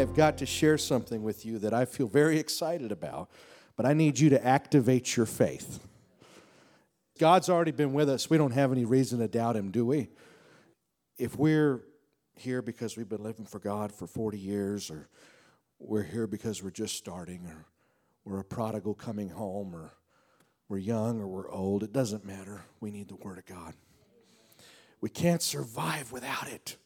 [0.00, 3.30] have got to share something with you that I feel very excited about,
[3.76, 5.80] but I need you to activate your faith.
[7.18, 8.28] God's already been with us.
[8.28, 10.08] We don't have any reason to doubt Him, do we?
[11.18, 11.82] If we're
[12.34, 15.08] here because we've been living for God for 40 years, or
[15.78, 17.66] we're here because we're just starting, or
[18.24, 19.92] we're a prodigal coming home, or
[20.68, 22.64] we're young or we're old, it doesn't matter.
[22.80, 23.74] We need the Word of God.
[25.00, 26.76] We can't survive without it.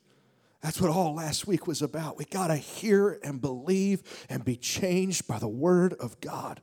[0.64, 2.16] That's what all last week was about.
[2.16, 6.62] We got to hear and believe and be changed by the Word of God.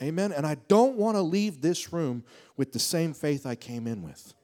[0.00, 0.30] Amen.
[0.30, 2.22] And I don't want to leave this room
[2.56, 4.34] with the same faith I came in with.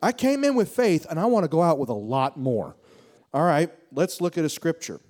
[0.00, 2.76] I came in with faith and I want to go out with a lot more.
[3.34, 5.02] All right, let's look at a scripture.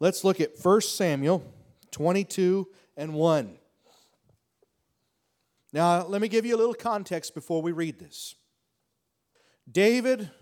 [0.00, 1.44] Let's look at 1 Samuel
[1.92, 3.56] 22 and 1.
[5.72, 8.34] Now, let me give you a little context before we read this.
[9.70, 10.32] David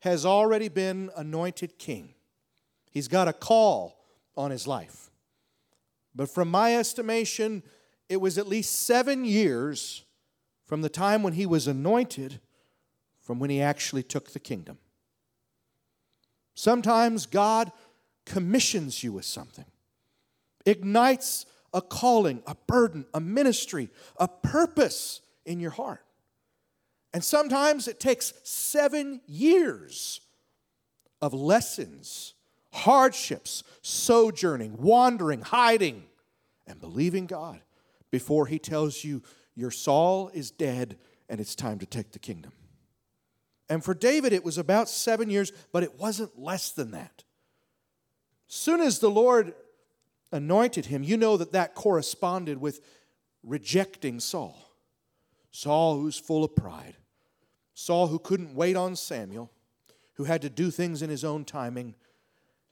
[0.00, 2.14] has already been anointed king,
[2.90, 4.04] he's got a call
[4.36, 5.10] on his life.
[6.14, 7.62] But from my estimation,
[8.08, 10.04] it was at least seven years
[10.66, 12.40] from the time when he was anointed
[13.20, 14.78] from when he actually took the kingdom.
[16.54, 17.70] Sometimes God
[18.26, 19.66] commissions you with something,
[20.66, 26.04] ignites a calling, a burden, a ministry, a purpose in your heart.
[27.12, 30.20] And sometimes it takes seven years
[31.20, 32.34] of lessons
[32.72, 36.04] hardships, sojourning, wandering, hiding,
[36.66, 37.60] and believing God
[38.10, 39.22] before He tells you
[39.56, 40.96] your Saul is dead
[41.28, 42.52] and it's time to take the kingdom.
[43.68, 47.24] And for David, it was about seven years, but it wasn't less than that.
[48.48, 49.54] Soon as the Lord
[50.32, 52.80] anointed him, you know that that corresponded with
[53.42, 54.56] rejecting Saul.
[55.52, 56.96] Saul, who's full of pride.
[57.80, 59.50] Saul, who couldn't wait on Samuel,
[60.16, 61.94] who had to do things in his own timing.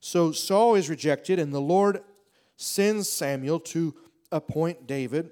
[0.00, 2.02] So Saul is rejected, and the Lord
[2.56, 3.94] sends Samuel to
[4.30, 5.30] appoint David.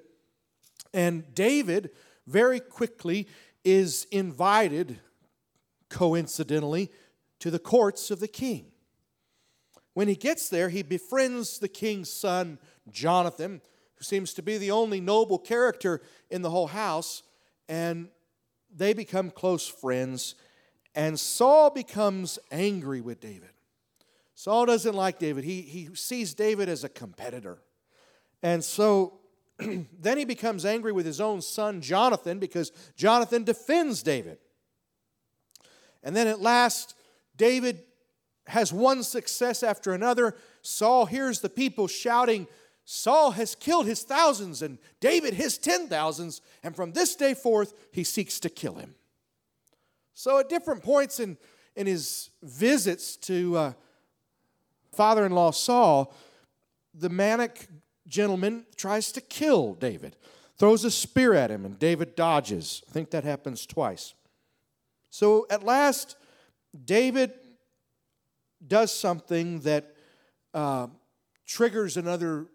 [0.94, 1.91] And David
[2.26, 3.28] very quickly
[3.64, 4.98] is invited,
[5.91, 6.91] coincidentally,
[7.41, 8.72] to the courts of the king.
[9.93, 12.58] When he gets there, he befriends the king's son,
[12.91, 13.60] Jonathan,
[13.97, 16.00] who seems to be the only noble character
[16.31, 17.22] in the whole house,
[17.69, 18.08] and
[18.76, 20.34] they become close friends.
[20.94, 23.50] And Saul becomes angry with David.
[24.34, 25.44] Saul doesn't like David.
[25.44, 27.59] He, he sees David as a competitor.
[28.42, 29.20] And so
[29.59, 34.38] then he becomes angry with his own son, Jonathan, because Jonathan defends David.
[36.03, 36.94] And then at last,
[37.37, 37.82] David
[38.47, 40.37] has one success after another.
[40.62, 42.47] Saul hears the people shouting,
[42.88, 47.74] Saul has killed his thousands and David his ten thousands, and from this day forth
[47.91, 48.94] he seeks to kill him.
[50.14, 51.36] So at different points in,
[51.75, 53.72] in his visits to uh,
[54.92, 56.14] father in law Saul,
[56.94, 57.66] the manic
[58.06, 60.14] gentleman tries to kill David,
[60.56, 62.84] throws a spear at him, and David dodges.
[62.88, 64.14] I think that happens twice.
[65.10, 66.16] So at last,
[66.84, 67.32] David
[68.64, 69.96] does something that
[70.54, 70.86] uh,
[71.46, 72.46] triggers another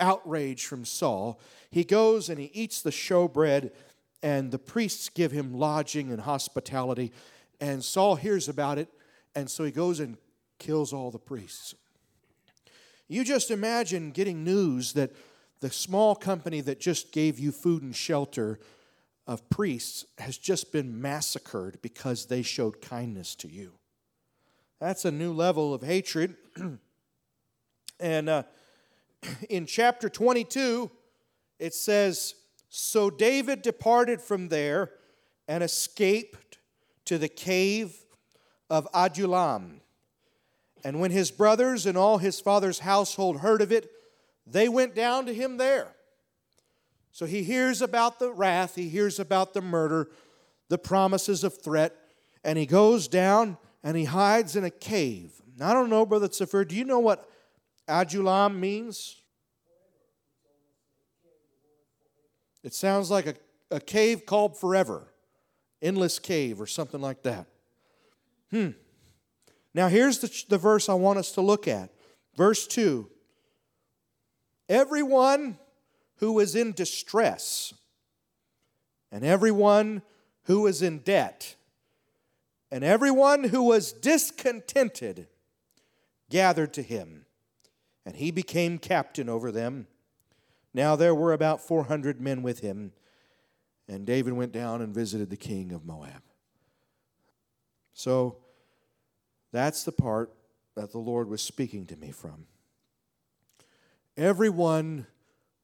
[0.00, 1.40] outrage from Saul.
[1.70, 3.72] He goes and he eats the showbread,
[4.22, 7.12] and the priests give him lodging and hospitality.
[7.60, 8.88] And Saul hears about it,
[9.34, 10.16] and so he goes and
[10.58, 11.74] kills all the priests.
[13.08, 15.12] You just imagine getting news that
[15.60, 18.58] the small company that just gave you food and shelter
[19.26, 23.72] of priests has just been massacred because they showed kindness to you.
[24.80, 26.34] That's a new level of hatred.
[28.00, 28.42] and uh,
[29.48, 30.90] in chapter 22,
[31.58, 32.34] it says
[32.68, 34.90] So David departed from there
[35.48, 36.58] and escaped
[37.06, 37.94] to the cave
[38.70, 39.80] of Adullam.
[40.82, 43.90] And when his brothers and all his father's household heard of it,
[44.46, 45.88] they went down to him there.
[47.12, 50.10] So he hears about the wrath, he hears about the murder,
[50.68, 51.94] the promises of threat,
[52.42, 55.40] and he goes down and he hides in a cave.
[55.56, 57.28] Now, I don't know, Brother Tziffer, do you know what
[57.88, 59.16] Adullam means?
[62.62, 63.34] It sounds like a,
[63.70, 65.12] a cave called forever,
[65.82, 67.46] endless cave, or something like that.
[68.50, 68.70] Hmm.
[69.74, 71.90] Now, here's the, the verse I want us to look at.
[72.36, 73.10] Verse 2
[74.68, 75.58] Everyone
[76.16, 77.74] who is in distress,
[79.12, 80.02] and everyone
[80.44, 81.56] who is in debt,
[82.70, 85.28] and everyone who was discontented
[86.30, 87.26] gathered to him,
[88.06, 89.86] and he became captain over them.
[90.72, 92.92] Now there were about 400 men with him,
[93.88, 96.22] and David went down and visited the king of Moab.
[97.92, 98.38] So,
[99.52, 100.32] that's the part
[100.74, 102.46] that the Lord was speaking to me from.
[104.16, 105.06] Everyone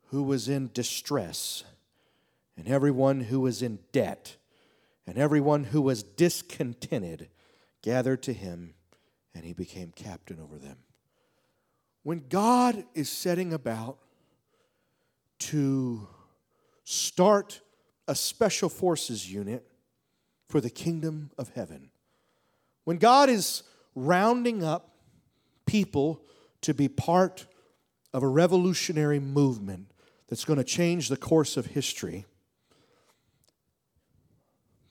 [0.07, 1.65] who was in distress,
[2.57, 4.37] and everyone who was in debt,
[5.07, 7.29] and everyone who was discontented
[7.83, 8.75] gathered to him,
[9.35, 10.77] and he became captain over them.
[12.03, 13.99] When God is setting about
[15.41, 16.09] to
[16.85, 17.61] start
[18.09, 19.67] a special forces unit
[20.49, 21.91] for the kingdom of heaven,
[22.85, 23.63] when God is
[23.95, 24.97] rounding up
[25.67, 26.23] people
[26.63, 27.47] to be part
[28.13, 29.91] of a revolutionary movement
[30.29, 32.25] that's going to change the course of history,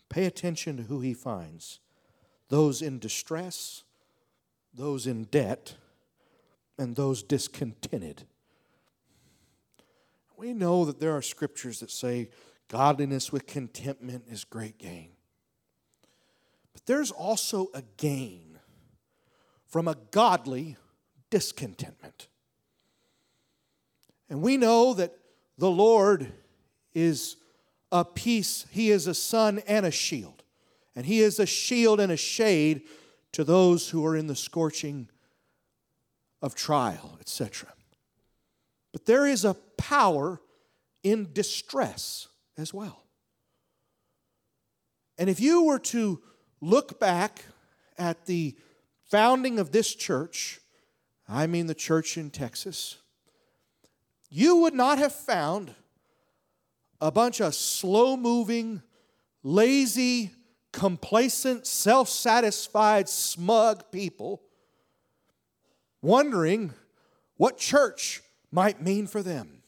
[0.09, 1.79] pay attention to who he finds.
[2.49, 3.83] Those in distress,
[4.73, 5.75] those in debt,
[6.79, 8.23] and those discontented.
[10.37, 12.29] We know that there are scriptures that say
[12.69, 15.09] godliness with contentment is great gain.
[16.71, 18.59] But there's also a gain
[19.67, 20.77] from a godly
[21.29, 22.29] discontentment.
[24.29, 25.17] And we know that
[25.57, 26.31] the Lord
[26.93, 27.35] is
[27.91, 30.43] a peace, He is a sun and a shield.
[30.95, 32.83] And He is a shield and a shade
[33.33, 35.09] to those who are in the scorching
[36.41, 37.69] of trial, etc.
[38.91, 40.41] But there is a power
[41.03, 42.27] in distress
[42.57, 43.03] as well.
[45.17, 46.21] And if you were to
[46.61, 47.43] look back
[47.97, 48.55] at the
[49.09, 50.59] founding of this church,
[51.27, 52.97] I mean the church in Texas,
[54.29, 55.75] you would not have found
[57.01, 58.81] a bunch of slow moving,
[59.43, 60.31] lazy,
[60.71, 64.41] complacent, self satisfied, smug people
[66.01, 66.73] wondering
[67.37, 69.61] what church might mean for them.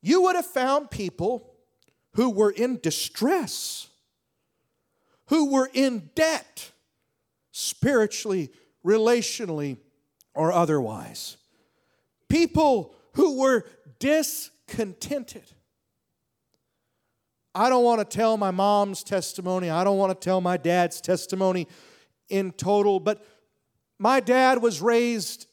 [0.00, 1.54] You would have found people
[2.14, 3.88] who were in distress,
[5.26, 6.72] who were in debt,
[7.52, 8.50] spiritually,
[8.84, 9.78] relationally,
[10.34, 11.36] or otherwise.
[12.28, 13.64] People who were
[13.98, 15.44] discontented.
[17.54, 19.68] I don't want to tell my mom's testimony.
[19.68, 21.68] I don't want to tell my dad's testimony
[22.28, 23.24] in total, but
[24.02, 25.46] my dad was raised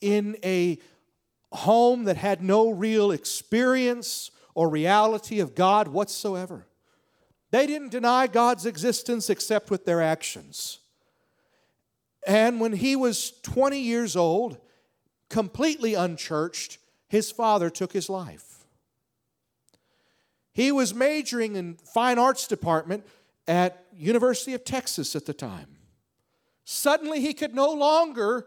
[0.00, 0.78] in a
[1.52, 6.66] home that had no real experience or reality of God whatsoever.
[7.50, 10.78] They didn't deny God's existence except with their actions.
[12.26, 14.56] And when he was 20 years old,
[15.28, 18.64] completely unchurched, his father took his life.
[20.54, 23.06] He was majoring in fine arts department
[23.46, 25.75] at University of Texas at the time.
[26.68, 28.44] Suddenly he could no longer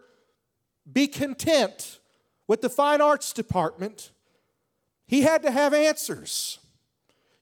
[0.92, 2.00] be content
[2.50, 4.12] with the fine arts department.
[5.08, 6.60] He had to have answers.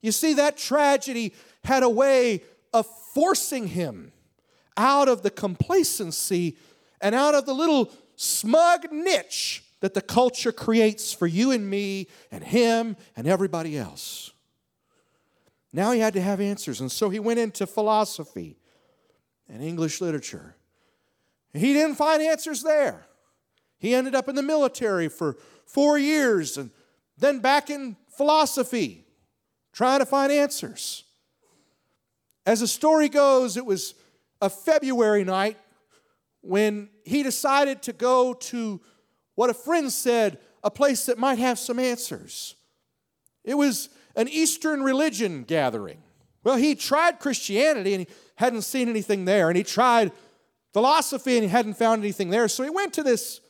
[0.04, 1.34] You see, that tragedy
[1.64, 2.44] had a way
[2.74, 2.86] of
[3.16, 4.12] forcing him
[4.78, 6.58] out of the complacency
[7.02, 12.08] and out of the little smug niche that the culture creates for you and me
[12.30, 14.32] and him and everybody else.
[15.74, 18.60] Now he had to have answers, and so he went into philosophy
[19.50, 20.54] and English literature.
[21.54, 23.06] He didn't find answers there.
[23.80, 26.72] He ended up in the military for four years and
[27.18, 29.06] then back in philosophy,
[29.74, 31.04] trying to find answers.
[32.46, 33.94] As the story goes, it was
[34.42, 35.58] a February night
[36.42, 38.80] when he decided to go to
[39.36, 42.56] what a friend said, a place that might have some answers.
[43.44, 46.02] It was an Eastern religion gathering.
[46.44, 50.12] Well, he tried Christianity and he hadn't seen anything there, and he tried
[50.78, 52.48] philosophy and he hadn't found anything there.
[52.48, 53.42] So he went to this,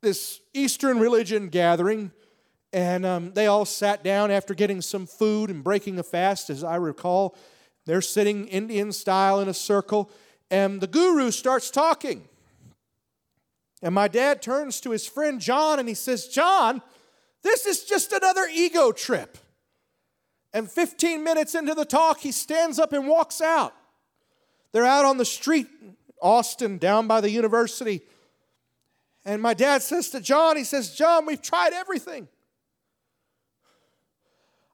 [0.00, 2.12] this Eastern religion gathering,
[2.72, 6.62] and um, they all sat down after getting some food and breaking a fast, as
[6.62, 7.34] I recall.
[7.84, 10.08] They're sitting Indian style in a circle,
[10.52, 12.28] and the guru starts talking.
[13.82, 16.80] And my dad turns to his friend John and he says, John,
[17.42, 19.36] this is just another ego trip.
[20.52, 23.74] And 15 minutes into the talk, he stands up and walks out.
[24.72, 25.66] They're out on the street,
[26.20, 28.02] Austin, down by the university.
[29.24, 32.28] And my dad says to John, he says, John, we've tried everything.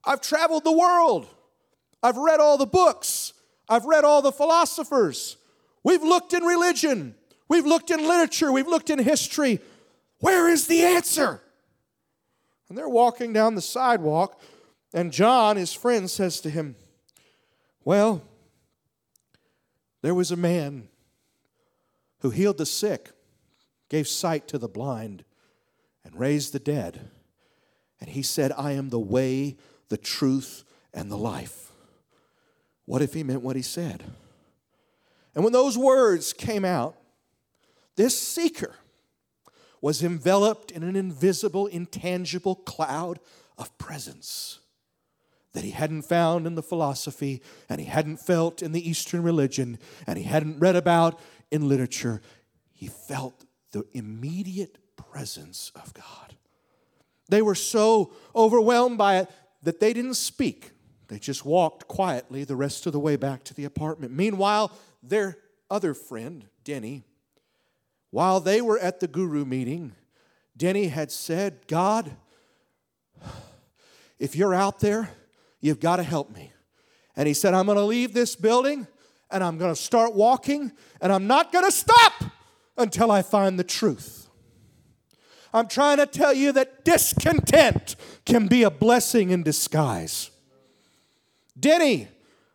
[0.05, 1.27] I've traveled the world.
[2.01, 3.33] I've read all the books.
[3.67, 5.37] I've read all the philosophers.
[5.83, 7.15] We've looked in religion.
[7.49, 8.51] We've looked in literature.
[8.51, 9.59] We've looked in history.
[10.19, 11.41] Where is the answer?
[12.69, 14.41] And they're walking down the sidewalk
[14.93, 16.75] and John, his friend, says to him,
[17.83, 18.23] Well,
[20.01, 20.87] there was a man
[22.19, 23.11] who healed the sick,
[23.89, 25.23] gave sight to the blind,
[26.03, 27.11] and raised the dead.
[27.99, 29.57] And he said, I am the way,
[29.89, 31.71] the truth, and the life.
[32.85, 34.03] What if he meant what he said?
[35.35, 36.95] And when those words came out,
[37.95, 38.75] This seeker
[39.81, 43.19] was enveloped in an invisible, intangible cloud
[43.57, 44.59] of presence
[45.53, 49.79] that he hadn't found in the philosophy and he hadn't felt in the Eastern religion
[50.05, 51.19] and he hadn't read about
[51.51, 52.21] in literature.
[52.73, 56.35] He felt the immediate presence of God.
[57.29, 59.29] They were so overwhelmed by it
[59.63, 60.71] that they didn't speak.
[61.07, 64.13] They just walked quietly the rest of the way back to the apartment.
[64.13, 65.37] Meanwhile, their
[65.69, 67.03] other friend, Denny,
[68.11, 69.93] while they were at the guru meeting,
[70.55, 72.11] Denny had said, God,
[74.19, 75.09] if you're out there,
[75.59, 76.51] you've got to help me.
[77.15, 78.87] And he said, I'm going to leave this building
[79.31, 82.23] and I'm going to start walking and I'm not going to stop
[82.77, 84.29] until I find the truth.
[85.53, 90.29] I'm trying to tell you that discontent can be a blessing in disguise.
[91.59, 92.07] Denny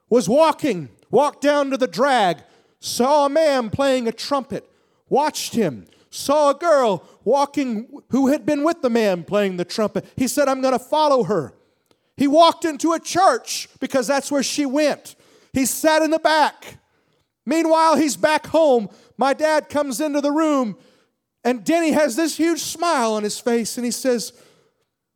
[0.09, 2.39] was walking, walked down to the drag,
[2.81, 4.69] saw a man playing a trumpet,
[5.09, 10.07] watched him, saw a girl walking who had been with the man playing the trumpet.
[10.15, 11.55] He said, I'm going to follow her.
[12.17, 15.17] He walked into a church because that's where she went.
[15.53, 16.79] He sat in the back.
[17.45, 18.89] Meanwhile, he's back home.
[19.17, 20.77] My dad comes into the room
[21.45, 24.33] and Denny has this huge smile on his face and he says,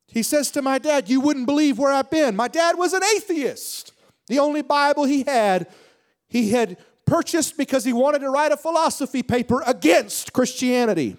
[0.08, 2.36] he says to my dad, You wouldn't believe where I've been.
[2.36, 3.92] My dad was an atheist.
[4.28, 5.68] The only Bible he had,
[6.28, 11.16] he had purchased because he wanted to write a philosophy paper against Christianity.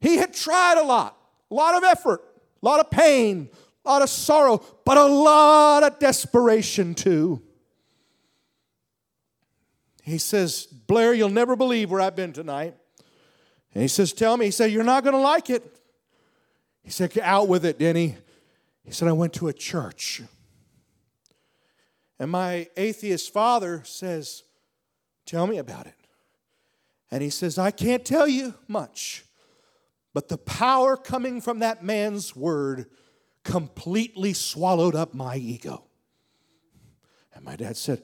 [0.00, 1.16] He had tried a lot,
[1.50, 2.22] a lot of effort,
[2.62, 3.48] a lot of pain,
[3.84, 7.42] a lot of sorrow, but a lot of desperation too.
[10.08, 12.74] He says, Blair, you'll never believe where I've been tonight.
[13.74, 14.46] And he says, Tell me.
[14.46, 15.62] He said, You're not going to like it.
[16.82, 18.16] He said, out with it, Denny.
[18.82, 20.22] He said, I went to a church.
[22.18, 24.44] And my atheist father says,
[25.26, 25.94] Tell me about it.
[27.10, 29.24] And he says, I can't tell you much,
[30.14, 32.86] but the power coming from that man's word
[33.44, 35.84] completely swallowed up my ego.
[37.34, 38.02] And my dad said,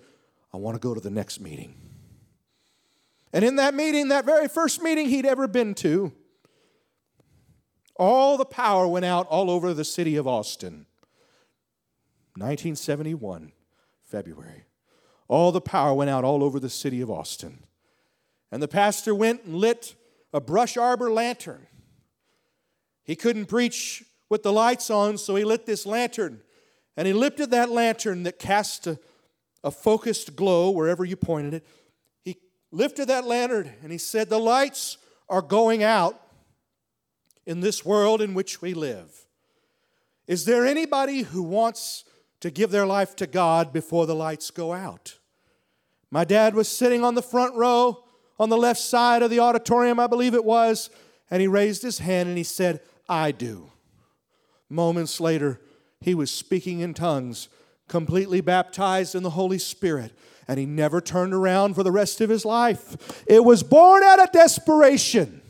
[0.52, 1.83] I want to go to the next meeting.
[3.34, 6.12] And in that meeting, that very first meeting he'd ever been to,
[7.96, 10.86] all the power went out all over the city of Austin.
[12.36, 13.50] 1971,
[14.04, 14.66] February.
[15.26, 17.64] All the power went out all over the city of Austin.
[18.52, 19.96] And the pastor went and lit
[20.32, 21.66] a brush arbor lantern.
[23.02, 26.40] He couldn't preach with the lights on, so he lit this lantern.
[26.96, 29.00] And he lifted that lantern that cast a,
[29.64, 31.66] a focused glow wherever you pointed it
[32.74, 36.20] lifted that lantern and he said, The lights are going out
[37.46, 39.26] in this world in which we live.
[40.26, 42.04] Is there anybody who wants
[42.40, 45.18] to give their life to God before the lights go out?
[46.10, 48.04] My dad was sitting on the front row
[48.38, 50.90] on the left side of the auditorium, I believe it was,
[51.30, 53.70] and he raised his hand and he said, I do.
[54.68, 55.60] Moments later,
[56.00, 57.48] he was speaking in tongues,
[57.88, 60.12] completely baptized in the Holy Spirit
[60.48, 63.24] and he never turned around for the rest of his life.
[63.26, 65.42] It was born out of desperation.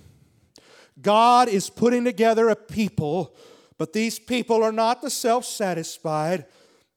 [1.00, 3.34] God is putting together a people,
[3.78, 6.46] but these people are not the self satisfied,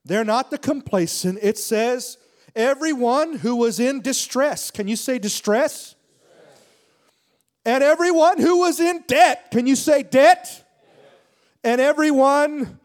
[0.06, 1.40] they're not the complacent.
[1.42, 2.18] It says,
[2.56, 4.72] everyone who was in distress.
[4.72, 5.96] Can you say distress?
[7.66, 9.52] And everyone who was in debt.
[9.52, 10.64] Can you say debt?
[11.66, 12.80] And everyone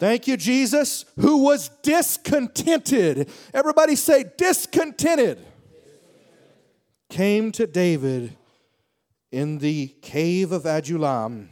[0.00, 3.30] Thank you, Jesus, who was discontented.
[3.52, 5.38] Everybody say, discontented.
[7.08, 8.36] Came to David
[9.30, 11.50] in the cave of Adullam,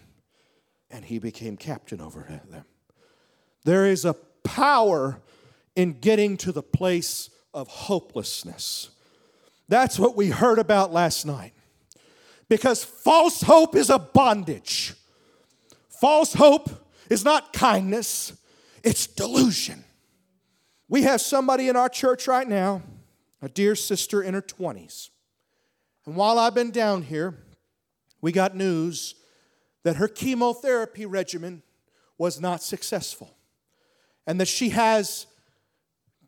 [0.91, 2.65] and he became captain over them.
[3.65, 5.21] There is a power
[5.77, 8.91] in getting to the place of hopelessness.
[9.69, 11.53] That's what we heard about last night.
[12.49, 14.95] Because false hope is a bondage.
[15.89, 16.71] False hope
[17.12, 18.33] is not kindness,
[18.83, 19.85] it's delusion.
[20.88, 22.83] We have somebody in our church right now,
[23.42, 25.11] a dear sister in her 20s.
[26.07, 27.37] And while I've been down here,
[28.21, 29.14] we got news
[29.85, 31.62] that her chemotherapy regimen
[32.16, 33.37] was not successful
[34.26, 35.26] and that she has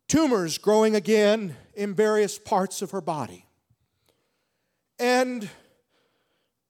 [0.06, 3.46] tumors growing again in various parts of her body.
[4.98, 5.48] And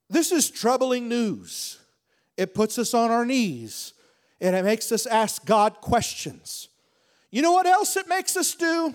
[0.08, 1.80] this is troubling news.
[2.36, 3.92] It puts us on our knees
[4.44, 6.68] and it makes us ask God questions.
[7.30, 8.94] You know what else it makes us do?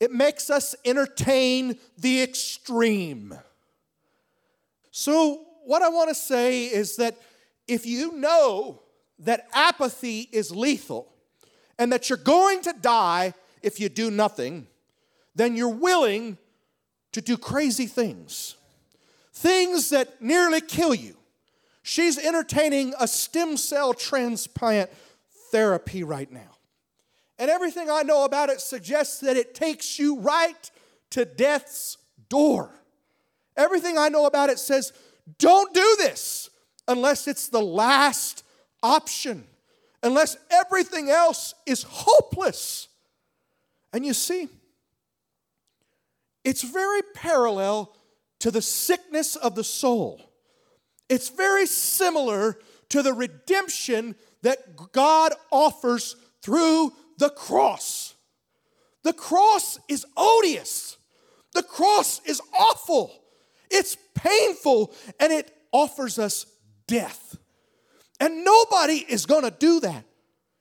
[0.00, 3.34] It makes us entertain the extreme.
[4.90, 7.18] So, what I want to say is that
[7.68, 8.80] if you know
[9.18, 11.12] that apathy is lethal
[11.78, 14.66] and that you're going to die if you do nothing,
[15.34, 16.38] then you're willing
[17.12, 18.54] to do crazy things.
[19.34, 21.14] things that nearly kill you.
[21.88, 24.90] She's entertaining a stem cell transplant
[25.52, 26.56] therapy right now.
[27.38, 30.68] And everything I know about it suggests that it takes you right
[31.10, 32.74] to death's door.
[33.56, 34.92] Everything I know about it says,
[35.38, 36.50] don't do this
[36.88, 38.42] unless it's the last
[38.82, 39.44] option,
[40.02, 42.88] unless everything else is hopeless.
[43.92, 44.48] And you see,
[46.42, 47.94] it's very parallel
[48.40, 50.32] to the sickness of the soul.
[51.08, 52.58] It's very similar
[52.90, 58.14] to the redemption that God offers through the cross.
[59.02, 60.96] The cross is odious.
[61.54, 63.12] The cross is awful.
[63.70, 66.46] It's painful and it offers us
[66.86, 67.36] death.
[68.20, 70.04] And nobody is going to do that.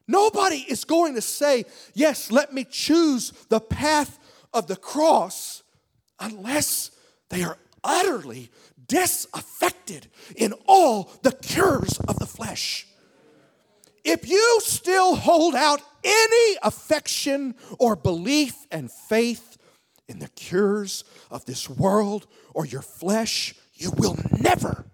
[0.08, 4.20] Nobody is going to say, Yes, let me choose the path
[4.54, 5.64] of the cross
[6.20, 6.92] unless
[7.30, 8.50] they are utterly
[8.88, 12.88] disaffected in all the cures of the flesh.
[14.04, 19.58] If you still hold out any affection or belief and faith
[20.08, 24.86] in the cures of this world or your flesh, you will never,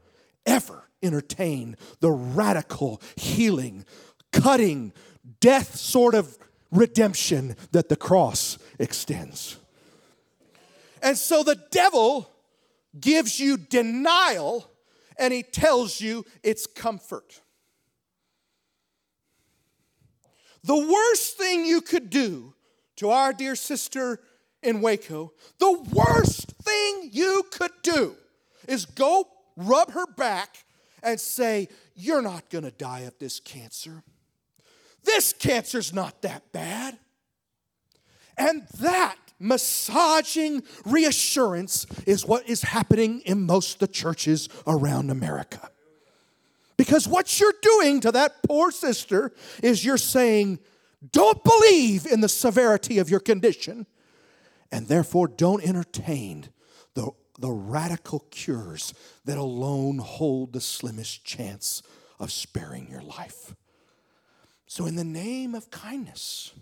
[0.45, 3.85] ever entertain the radical healing,
[4.31, 4.93] cutting,
[5.41, 6.38] death sort of
[6.71, 9.57] redemption that the cross extends.
[11.03, 12.31] And so the devil
[13.00, 14.69] gives you denial
[15.17, 17.41] and he tells you it's comfort.
[20.63, 22.53] The worst thing you could do
[22.98, 24.19] to our dear sister
[24.62, 28.15] in Waco, the worst thing you could do
[28.67, 30.65] is go rub her back
[31.01, 34.03] and say, You're not going to die of this cancer.
[35.03, 37.00] This cancer's not that bad.
[38.38, 45.70] And that massaging reassurance is what is happening in most of the churches around America.
[46.77, 50.59] Because what you're doing to that poor sister is you're saying,
[51.11, 53.87] don't believe in the severity of your condition,
[54.72, 56.50] and therefore don't entertain
[56.94, 58.94] the, the radical cures
[59.25, 61.81] that alone hold the slimmest chance
[62.20, 63.55] of sparing your life.
[64.68, 66.53] So, in the name of kindness,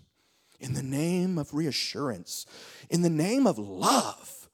[0.60, 2.46] in the name of reassurance,
[2.88, 4.48] in the name of love,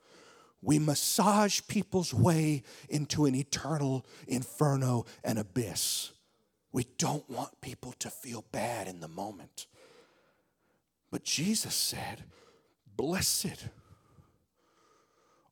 [0.63, 6.13] we massage people's way into an eternal inferno and abyss.
[6.73, 9.67] We don't want people to feel bad in the moment.
[11.11, 12.25] But Jesus said,
[12.97, 13.69] Blessed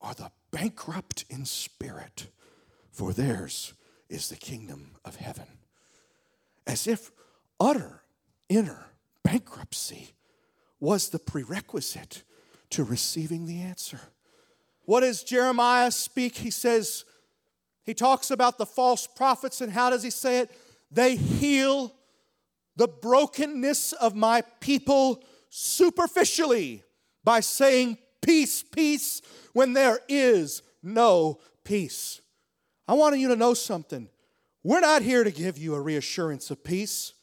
[0.00, 2.26] are the bankrupt in spirit,
[2.90, 3.74] for theirs
[4.08, 5.46] is the kingdom of heaven.
[6.66, 7.10] As if
[7.60, 8.02] utter
[8.48, 8.86] inner
[9.22, 10.12] bankruptcy
[10.84, 12.22] was the prerequisite
[12.68, 13.98] to receiving the answer.
[14.82, 16.36] What does Jeremiah speak?
[16.36, 17.06] He says,
[17.84, 20.50] he talks about the false prophets, and how does he say it?
[20.90, 21.94] They heal
[22.76, 26.82] the brokenness of my people superficially
[27.24, 29.22] by saying peace, peace,
[29.54, 32.20] when there is no peace.
[32.86, 34.10] I want you to know something.
[34.62, 37.14] We're not here to give you a reassurance of peace.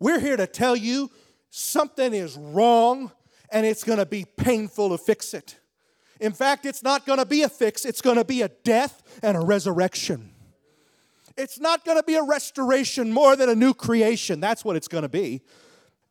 [0.00, 1.12] We're here to tell you
[1.54, 3.12] something is wrong
[3.50, 5.60] and it's going to be painful to fix it.
[6.18, 9.20] In fact, it's not going to be a fix, it's going to be a death
[9.22, 10.32] and a resurrection.
[11.36, 14.40] It's not going to be a restoration more than a new creation.
[14.40, 15.42] That's what it's going to be.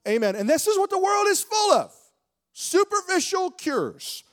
[0.08, 0.36] Amen.
[0.36, 1.94] And this is what the world is full of
[2.54, 4.24] superficial cures.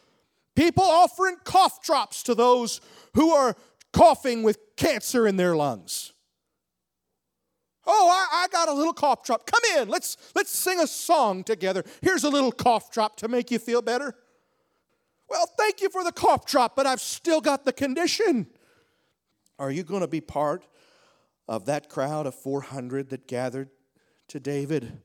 [0.55, 2.81] People offering cough drops to those
[3.15, 3.57] who are
[3.93, 6.13] coughing with cancer in their lungs.
[7.87, 9.47] Oh, I, I, got a little cough drop.
[9.47, 9.89] Come in.
[9.89, 11.83] Let's let's sing a song together.
[12.03, 14.15] Here's a little cough drop to make you feel better.
[15.29, 18.49] Well, thank you for the cough drop, but I've still got the condition.
[19.59, 20.67] Are you going to be part
[21.49, 23.71] of that crowd of 400 that gathered
[24.29, 25.01] to David?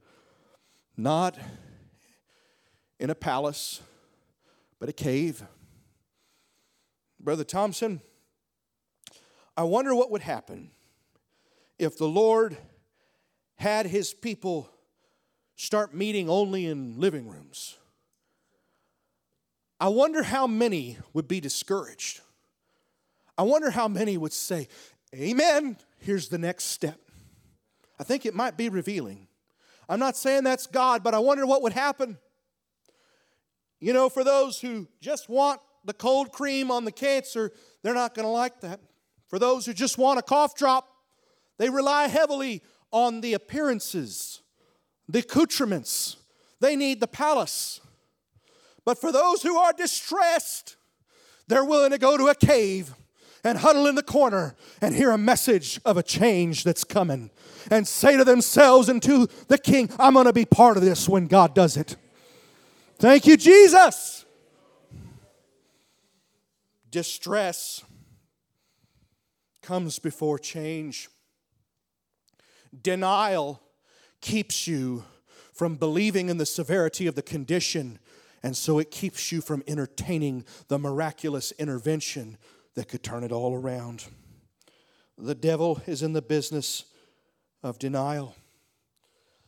[0.97, 1.37] Not
[2.99, 3.81] in a palace,
[4.79, 5.43] but a cave.
[7.19, 8.01] Brother Thompson,
[9.57, 10.71] I wonder what would happen
[11.77, 12.57] if the Lord
[13.55, 14.69] had his people
[15.55, 17.77] start meeting only in living rooms.
[19.79, 22.21] I wonder how many would be discouraged.
[23.37, 24.67] I wonder how many would say,
[25.13, 26.99] Amen, here's the next step.
[27.99, 29.27] I think it might be revealing.
[29.87, 32.17] I'm not saying that's God, but I wonder what would happen.
[33.79, 37.51] You know, for those who just want the cold cream on the cancer,
[37.83, 38.79] they're not going to like that.
[39.27, 40.87] For those who just want a cough drop,
[41.57, 44.41] they rely heavily on the appearances,
[45.07, 46.17] the accoutrements.
[46.59, 47.81] They need the palace.
[48.85, 50.77] But for those who are distressed,
[51.47, 52.93] they're willing to go to a cave
[53.43, 57.29] and huddle in the corner and hear a message of a change that's coming
[57.69, 61.07] and say to themselves and to the king, I'm going to be part of this
[61.07, 61.95] when God does it.
[62.97, 64.25] Thank you, Jesus.
[66.89, 67.83] Distress
[69.61, 71.09] comes before change.
[72.81, 73.61] Denial
[74.21, 75.03] keeps you
[75.53, 77.99] from believing in the severity of the condition,
[78.43, 82.37] and so it keeps you from entertaining the miraculous intervention
[82.75, 84.05] that could turn it all around.
[85.17, 86.85] The devil is in the business
[87.63, 88.35] of denial.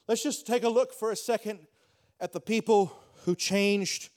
[0.08, 1.68] Let's just take a look for a second
[2.20, 4.10] at the people who changed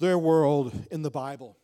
[0.00, 1.56] their world in the Bible.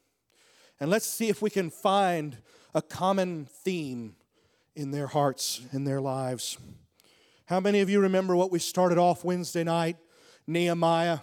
[0.78, 2.38] And let's see if we can find
[2.72, 4.14] a common theme
[4.78, 6.56] in their hearts, in their lives.
[7.46, 9.96] How many of you remember what we started off Wednesday night?
[10.46, 11.18] Nehemiah.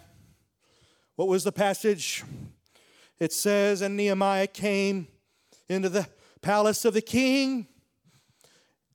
[1.16, 2.26] What was the passage?
[3.18, 5.08] It says, And Nehemiah came
[5.70, 6.06] into the
[6.42, 7.68] palace of the king,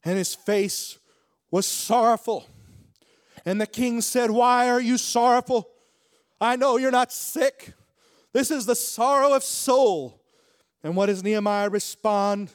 [0.05, 0.99] and his face
[1.51, 2.47] was sorrowful.
[3.47, 5.71] And the king said, Why are you sorrowful?
[6.39, 7.73] I know you're not sick.
[8.35, 10.21] This is the sorrow of soul.
[10.85, 12.51] And what does Nehemiah respond?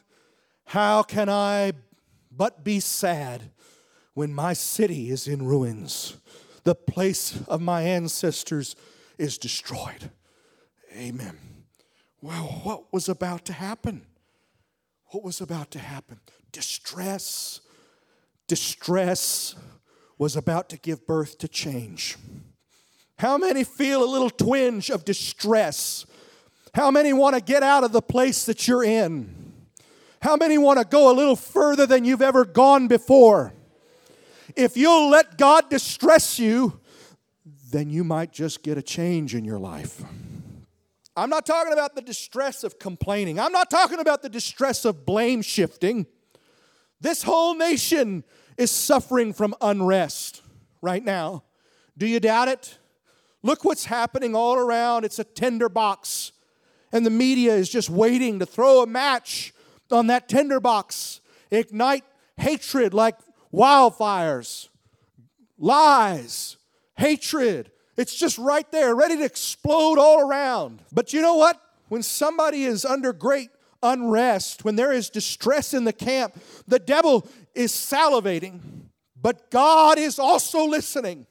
[0.65, 1.73] How can I
[2.35, 3.51] but be sad
[4.13, 6.17] when my city is in ruins?
[6.63, 8.75] The place of my ancestors
[9.17, 10.09] is destroyed.
[10.95, 11.37] Amen.
[12.21, 14.05] Well, what was about to happen?
[15.07, 16.19] What was about to happen?
[16.51, 17.61] Distress.
[18.47, 19.55] Distress
[20.17, 22.17] was about to give birth to change.
[23.19, 26.05] How many feel a little twinge of distress?
[26.73, 29.44] How many want to get out of the place that you're in?
[30.25, 33.53] How many want to go a little further than you've ever gone before?
[34.55, 36.79] If you'll let God distress you,
[37.71, 40.01] then you might just get a change in your life.
[41.15, 43.39] I'm not talking about the distress of complaining.
[43.39, 46.07] I'm not talking about the distress of blame shifting.
[46.99, 48.23] This whole nation
[48.57, 50.41] is suffering from unrest
[50.81, 51.43] right now.
[51.99, 52.79] Do you doubt it?
[53.43, 55.05] Look what's happening all around.
[55.05, 56.31] It's a tinderbox.
[56.91, 59.51] And the media is just waiting to throw a match
[59.91, 61.21] on that tinderbox,
[61.51, 62.03] ignite
[62.37, 63.15] hatred like
[63.53, 64.69] wildfires,
[65.57, 66.57] lies,
[66.97, 67.71] hatred.
[67.97, 70.81] It's just right there, ready to explode all around.
[70.91, 71.61] But you know what?
[71.87, 73.49] When somebody is under great
[73.81, 76.35] unrest, when there is distress in the camp,
[76.67, 78.59] the devil is salivating,
[79.21, 81.25] but God is also listening.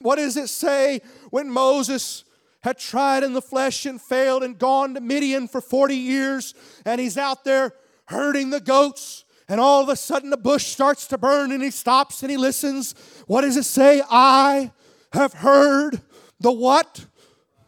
[0.00, 2.24] What does it say when Moses
[2.62, 7.00] had tried in the flesh and failed and gone to Midian for 40 years and
[7.00, 7.72] he's out there
[8.06, 11.70] herding the goats and all of a sudden the bush starts to burn and he
[11.70, 12.94] stops and he listens.
[13.26, 14.02] What does it say?
[14.10, 14.72] I
[15.12, 16.02] have heard
[16.38, 17.06] the what?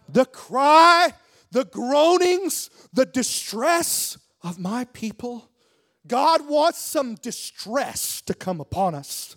[0.09, 1.13] The cry,
[1.51, 5.49] the groanings, the distress of my people.
[6.07, 9.37] God wants some distress to come upon us.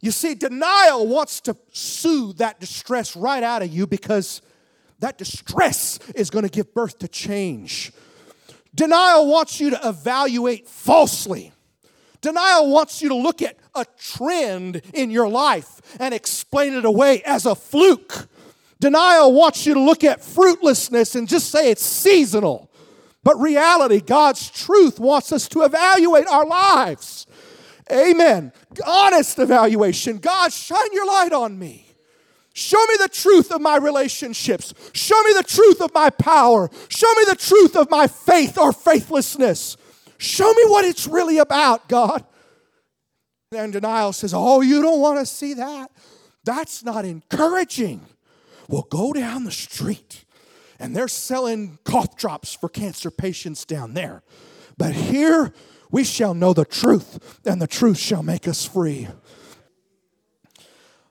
[0.00, 4.42] You see, denial wants to soothe that distress right out of you because
[5.02, 7.92] that distress is going to give birth to change.
[8.74, 11.52] Denial wants you to evaluate falsely.
[12.20, 17.22] Denial wants you to look at a trend in your life and explain it away
[17.24, 18.28] as a fluke.
[18.80, 22.70] Denial wants you to look at fruitlessness and just say it's seasonal.
[23.24, 27.26] But reality, God's truth, wants us to evaluate our lives
[27.90, 28.52] Amen.
[28.86, 30.18] Honest evaluation.
[30.18, 31.91] God, shine your light on me.
[32.54, 34.74] Show me the truth of my relationships.
[34.92, 36.70] Show me the truth of my power.
[36.88, 39.76] Show me the truth of my faith or faithlessness.
[40.18, 42.24] Show me what it's really about, God.
[43.52, 45.90] And denial says, Oh, you don't want to see that?
[46.44, 48.02] That's not encouraging.
[48.68, 50.24] Well, go down the street
[50.78, 54.22] and they're selling cough drops for cancer patients down there.
[54.76, 55.52] But here,
[55.92, 59.06] we shall know the truth, and the truth shall make us free.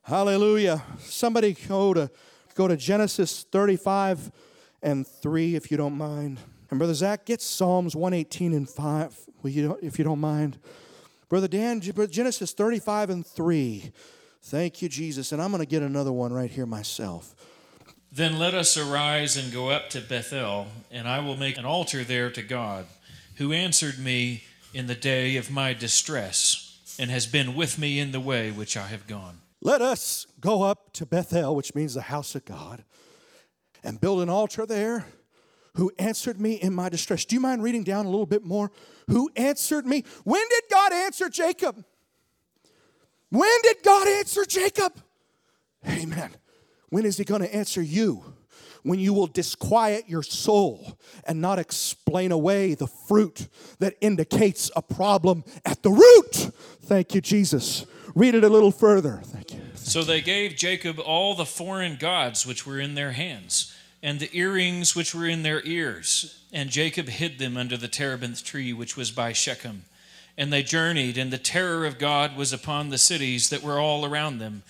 [0.04, 0.84] Hallelujah.
[1.00, 2.10] Somebody go to
[2.56, 4.32] go to Genesis 35
[4.82, 6.40] and 3 if you don't mind.
[6.70, 10.58] And Brother Zach, get Psalms 118 and 5 you, if you don't mind.
[11.30, 13.92] Brother Dan, Genesis 35 and 3.
[14.44, 15.32] Thank you, Jesus.
[15.32, 17.36] And I'm going to get another one right here myself.
[18.12, 22.04] Then let us arise and go up to Bethel, and I will make an altar
[22.04, 22.86] there to God,
[23.36, 28.12] who answered me in the day of my distress and has been with me in
[28.12, 29.41] the way which I have gone.
[29.62, 32.84] Let us go up to Bethel, which means the house of God,
[33.84, 35.06] and build an altar there.
[35.76, 37.24] Who answered me in my distress?
[37.24, 38.72] Do you mind reading down a little bit more?
[39.08, 40.04] Who answered me?
[40.24, 41.86] When did God answer Jacob?
[43.30, 44.94] When did God answer Jacob?
[45.88, 46.32] Amen.
[46.90, 48.24] When is He going to answer you?
[48.84, 53.48] when you will disquiet your soul and not explain away the fruit
[53.80, 56.52] that indicates a problem at the root.
[56.84, 57.86] Thank you, Jesus.
[58.16, 59.22] Read it a little further.
[59.24, 59.62] Thank you.
[59.76, 64.30] So they gave Jacob all the foreign gods which were in their hands, and the
[64.36, 66.44] earrings which were in their ears.
[66.54, 69.84] And Jacob hid them under the terebinth tree which was by Shechem.
[70.38, 74.06] And they journeyed, and the terror of God was upon the cities that were all
[74.06, 74.64] around them.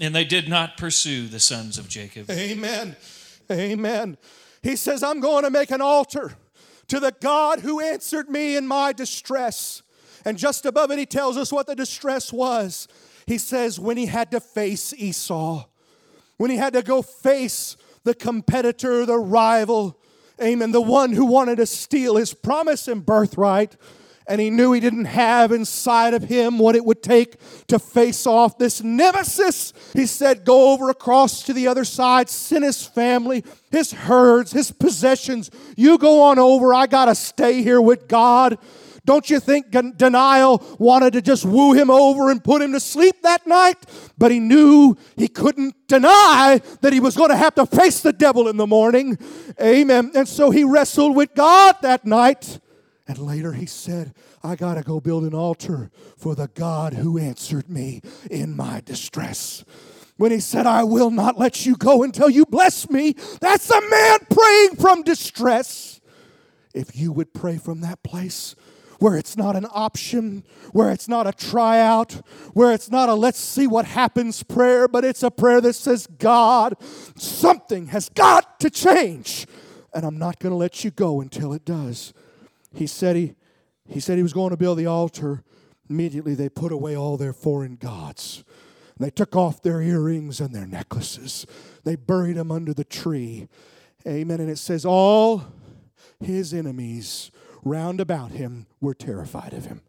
[0.00, 2.30] And they did not pursue the sons of Jacob.
[2.30, 2.96] Amen.
[3.50, 4.16] Amen.
[4.62, 6.34] He says, I'm going to make an altar
[6.86, 9.82] to the God who answered me in my distress.
[10.28, 12.86] And just above it, he tells us what the distress was.
[13.24, 15.64] He says, when he had to face Esau,
[16.36, 19.98] when he had to go face the competitor, the rival,
[20.38, 23.78] amen, the one who wanted to steal his promise and birthright
[24.28, 27.36] and he knew he didn't have inside of him what it would take
[27.68, 29.72] to face off this nemesis.
[29.94, 34.70] He said, Go over across to the other side, send his family, his herds, his
[34.70, 35.50] possessions.
[35.76, 36.74] You go on over.
[36.74, 38.58] I got to stay here with God.
[39.08, 43.22] Don't you think denial wanted to just woo him over and put him to sleep
[43.22, 43.78] that night?
[44.18, 48.12] But he knew he couldn't deny that he was going to have to face the
[48.12, 49.16] devil in the morning.
[49.58, 50.10] Amen.
[50.14, 52.60] And so he wrestled with God that night.
[53.06, 54.12] And later he said,
[54.44, 58.82] I got to go build an altar for the God who answered me in my
[58.84, 59.64] distress.
[60.18, 63.80] When he said, I will not let you go until you bless me, that's a
[63.88, 66.02] man praying from distress.
[66.74, 68.54] If you would pray from that place,
[68.98, 72.20] where it's not an option, where it's not a tryout,
[72.52, 76.06] where it's not a let's see what happens prayer, but it's a prayer that says,
[76.06, 76.74] God,
[77.16, 79.46] something has got to change,
[79.94, 82.12] and I'm not going to let you go until it does
[82.72, 83.34] he said he,
[83.86, 85.42] he said he was going to build the altar.
[85.88, 88.44] Immediately they put away all their foreign gods.
[88.98, 91.46] They took off their earrings and their necklaces.
[91.84, 93.48] They buried them under the tree.
[94.06, 94.40] Amen.
[94.40, 95.44] And it says, All
[96.20, 97.30] his enemies
[97.64, 99.82] round about him were terrified of him.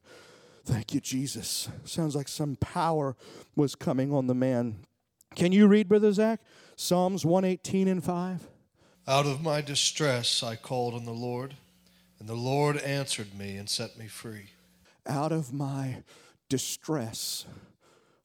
[0.65, 1.69] Thank you, Jesus.
[1.85, 3.15] Sounds like some power
[3.55, 4.85] was coming on the man.
[5.35, 6.41] Can you read, Brother Zach?
[6.75, 8.47] Psalms 118 and 5.
[9.07, 11.55] Out of my distress I called on the Lord
[12.19, 14.49] and the Lord answered me and set me free.
[15.07, 16.03] Out of my
[16.49, 17.45] distress,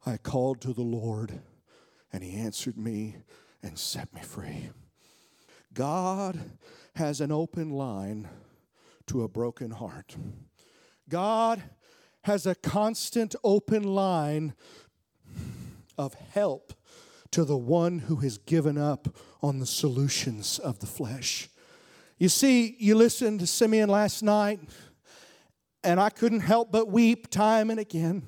[0.05, 1.41] I called to the Lord,
[2.13, 3.17] and He answered me
[3.63, 4.71] and set me free.
[5.73, 6.51] God
[6.97, 8.29] has an open line
[9.07, 10.17] to a broken heart.
[11.09, 11.63] God
[12.23, 14.55] has a constant open line
[15.99, 16.73] of help
[17.31, 19.09] to the one who has given up
[19.43, 21.49] on the solutions of the flesh.
[22.19, 24.61] You see, you listened to Simeon last night,
[25.83, 28.23] and I couldn't help but weep time and again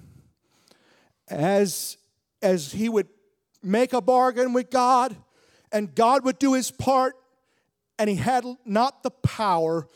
[1.28, 1.96] as,
[2.42, 3.08] as he would
[3.62, 5.16] make a bargain with God,
[5.72, 7.14] and God would do his part,
[7.98, 9.88] and he had not the power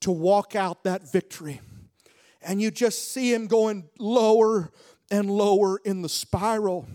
[0.00, 1.60] to walk out that victory.
[2.42, 4.70] And you just see him going lower
[5.10, 6.86] and lower in the spiral.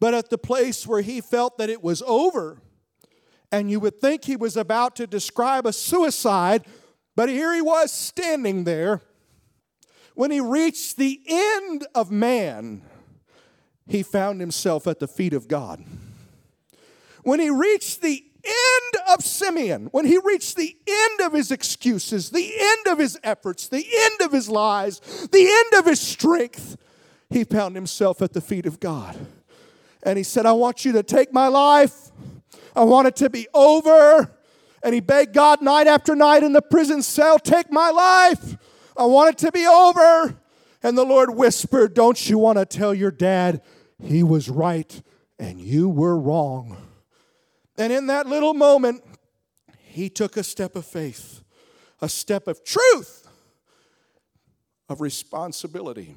[0.00, 2.60] But at the place where he felt that it was over,
[3.52, 6.66] and you would think he was about to describe a suicide,
[7.14, 9.00] but here he was standing there.
[10.14, 12.82] When he reached the end of man,
[13.86, 15.84] he found himself at the feet of God.
[17.22, 22.30] When he reached the end of Simeon, when he reached the end of his excuses,
[22.30, 25.00] the end of his efforts, the end of his lies,
[25.32, 26.76] the end of his strength,
[27.30, 29.16] he found himself at the feet of God.
[30.02, 32.10] And he said, I want you to take my life.
[32.76, 34.30] I want it to be over.
[34.82, 38.56] And he begged God night after night in the prison cell, Take my life.
[38.96, 40.36] I want it to be over.
[40.82, 43.62] And the Lord whispered, Don't you want to tell your dad
[44.02, 45.02] he was right
[45.38, 46.76] and you were wrong?
[47.76, 49.02] And in that little moment,
[49.78, 51.42] he took a step of faith,
[52.00, 53.28] a step of truth,
[54.88, 56.16] of responsibility.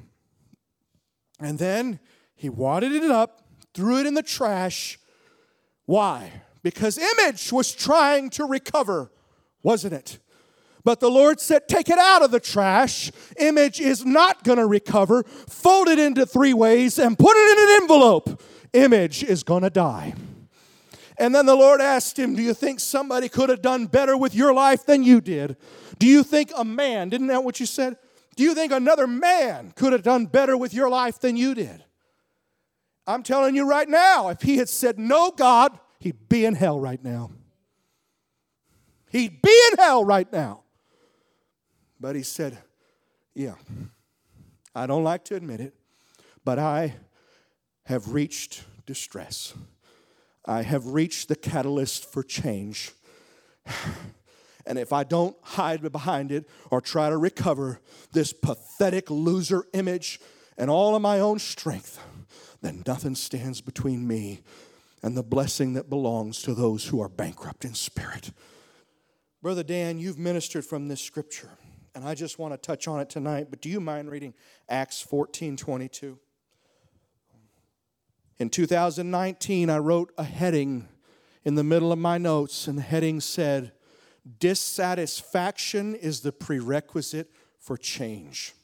[1.40, 2.00] And then
[2.34, 3.42] he wadded it up,
[3.74, 4.98] threw it in the trash.
[5.86, 6.42] Why?
[6.62, 9.10] because image was trying to recover,
[9.62, 10.18] wasn't it?
[10.84, 13.10] But the Lord said, Take it out of the trash.
[13.38, 15.22] Image is not going to recover.
[15.22, 18.42] Fold it into three ways and put it in an envelope.
[18.72, 20.14] Image is going to die.
[21.18, 24.34] And then the Lord asked him, Do you think somebody could have done better with
[24.34, 25.56] your life than you did?
[25.98, 27.96] Do you think a man, didn't that what you said?
[28.36, 31.84] Do you think another man could have done better with your life than you did?
[33.04, 36.78] I'm telling you right now, if he had said, No, God, he'd be in hell
[36.78, 37.30] right now.
[39.10, 40.62] He'd be in hell right now.
[41.98, 42.58] But he said,
[43.34, 43.54] Yeah,
[44.72, 45.74] I don't like to admit it,
[46.44, 46.94] but I
[47.86, 49.54] have reached distress.
[50.48, 52.92] I have reached the catalyst for change.
[54.66, 57.80] And if I don't hide behind it or try to recover
[58.12, 60.20] this pathetic loser image
[60.58, 61.98] and all of my own strength,
[62.60, 64.40] then nothing stands between me
[65.02, 68.30] and the blessing that belongs to those who are bankrupt in spirit.
[69.40, 71.50] Brother Dan, you've ministered from this scripture,
[71.94, 74.34] and I just want to touch on it tonight, but do you mind reading
[74.68, 76.18] Acts 14 22?
[78.38, 80.88] In 2019, I wrote a heading
[81.44, 83.72] in the middle of my notes, and the heading said,
[84.38, 88.54] Dissatisfaction is the prerequisite for change.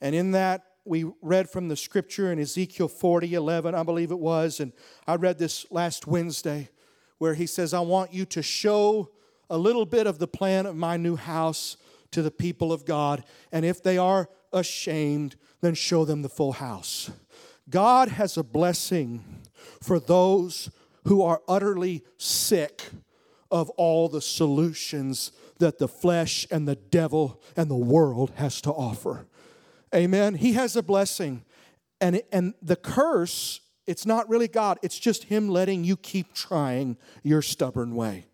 [0.00, 4.18] And in that, we read from the scripture in Ezekiel 40 11, I believe it
[4.18, 4.72] was, and
[5.06, 6.68] I read this last Wednesday,
[7.18, 9.10] where he says, I want you to show
[9.48, 11.76] a little bit of the plan of my new house
[12.12, 16.52] to the people of God, and if they are ashamed, then show them the full
[16.52, 17.10] house.
[17.70, 19.24] God has a blessing
[19.80, 20.70] for those
[21.04, 22.90] who are utterly sick
[23.50, 28.70] of all the solutions that the flesh and the devil and the world has to
[28.70, 29.26] offer.
[29.94, 30.34] Amen.
[30.34, 31.44] He has a blessing.
[32.00, 36.96] And, and the curse, it's not really God, it's just Him letting you keep trying
[37.22, 38.26] your stubborn way.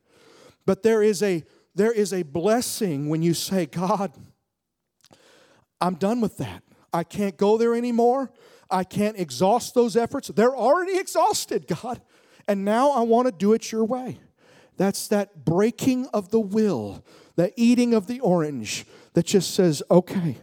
[0.65, 1.45] But there is a
[1.77, 4.11] there is a blessing when you say, God,
[5.79, 6.63] I'm done with that.
[6.91, 8.33] I can't go there anymore.
[8.71, 10.29] I can't exhaust those efforts.
[10.29, 12.01] They're already exhausted, God.
[12.49, 14.19] And now I want to do it your way.
[14.77, 17.05] That's that breaking of the will,
[17.37, 20.37] the eating of the orange that just says, okay,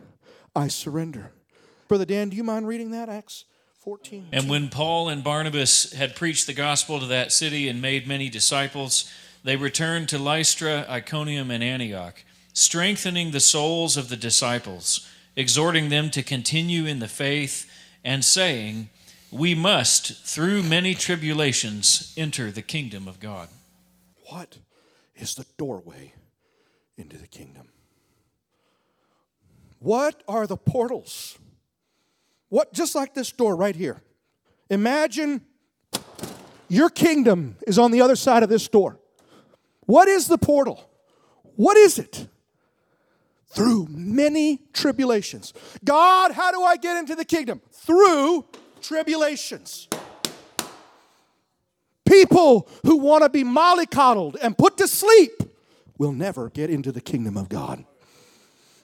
[0.55, 1.31] I surrender.
[1.87, 3.09] Brother Dan, do you mind reading that?
[3.09, 3.45] Acts
[3.79, 4.29] 14.
[4.31, 8.29] And when Paul and Barnabas had preached the gospel to that city and made many
[8.29, 9.11] disciples,
[9.43, 16.09] they returned to Lystra, Iconium, and Antioch, strengthening the souls of the disciples, exhorting them
[16.11, 17.69] to continue in the faith,
[18.03, 18.89] and saying,
[19.31, 23.49] We must, through many tribulations, enter the kingdom of God.
[24.29, 24.57] What
[25.15, 26.13] is the doorway
[26.97, 27.69] into the kingdom?
[29.79, 31.37] What are the portals?
[32.49, 34.01] What just like this door right here.
[34.69, 35.41] Imagine
[36.69, 38.99] your kingdom is on the other side of this door.
[39.85, 40.89] What is the portal?
[41.55, 42.27] What is it?
[43.53, 45.53] Through many tribulations.
[45.83, 47.61] God, how do I get into the kingdom?
[47.71, 48.45] Through
[48.81, 49.87] tribulations.
[52.05, 55.41] People who want to be mollycoddled and put to sleep
[55.97, 57.85] will never get into the kingdom of God.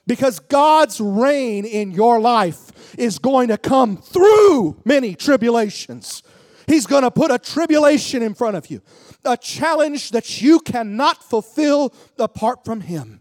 [0.06, 6.22] Because God's reign in your life is going to come through many tribulations.
[6.66, 8.80] He's going to put a tribulation in front of you,
[9.24, 13.19] a challenge that you cannot fulfill apart from Him.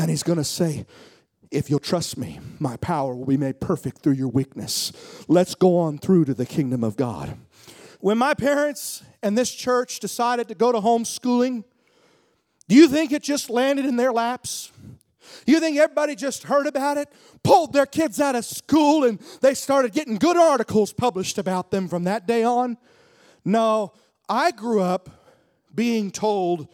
[0.00, 0.86] And He's going to say,
[1.50, 4.92] if you'll trust me, my power will be made perfect through your weakness.
[5.28, 7.36] Let's go on through to the kingdom of God.
[8.00, 11.64] When my parents and this church decided to go to homeschooling,
[12.66, 14.72] do you think it just landed in their laps?
[15.46, 19.52] You think everybody just heard about it, pulled their kids out of school, and they
[19.52, 22.78] started getting good articles published about them from that day on?
[23.44, 23.92] No,
[24.30, 25.10] I grew up
[25.74, 26.68] being told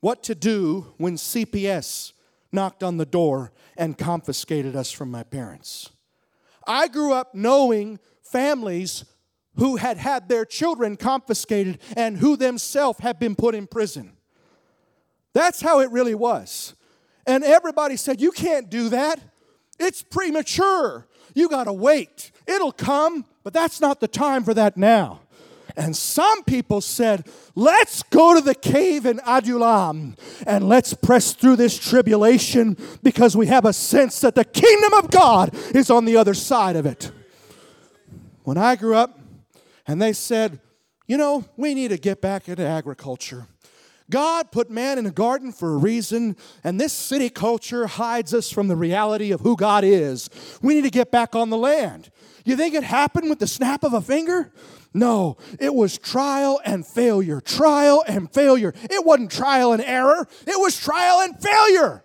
[0.00, 2.12] what to do when CPS
[2.52, 5.90] knocked on the door and confiscated us from my parents.
[6.66, 9.04] I grew up knowing families
[9.56, 14.12] who had had their children confiscated and who themselves had been put in prison.
[15.34, 16.74] That's how it really was.
[17.26, 19.20] And everybody said, You can't do that.
[19.78, 21.06] It's premature.
[21.34, 22.32] You got to wait.
[22.46, 25.20] It'll come, but that's not the time for that now.
[25.78, 31.54] And some people said, Let's go to the cave in Adullam and let's press through
[31.54, 36.16] this tribulation because we have a sense that the kingdom of God is on the
[36.16, 37.12] other side of it.
[38.42, 39.20] When I grew up,
[39.86, 40.58] and they said,
[41.06, 43.46] You know, we need to get back into agriculture.
[44.10, 48.50] God put man in a garden for a reason, and this city culture hides us
[48.50, 50.28] from the reality of who God is.
[50.60, 52.10] We need to get back on the land.
[52.44, 54.50] You think it happened with the snap of a finger?
[54.94, 58.72] No, it was trial and failure, trial and failure.
[58.84, 62.04] It wasn't trial and error, it was trial and failure.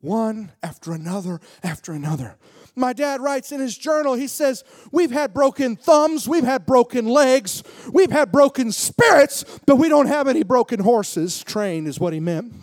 [0.00, 2.36] One after another after another.
[2.74, 7.06] My dad writes in his journal, he says, We've had broken thumbs, we've had broken
[7.06, 7.62] legs,
[7.92, 11.44] we've had broken spirits, but we don't have any broken horses.
[11.44, 12.54] Trained is what he meant.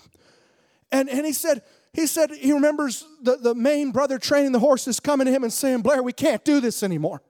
[0.91, 1.61] And, and he said,
[1.93, 5.53] he said he remembers the, the main brother training the horses coming to him and
[5.53, 7.21] saying, Blair, we can't do this anymore.